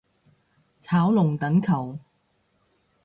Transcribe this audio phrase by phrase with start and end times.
[0.79, 1.99] 炒龍躉球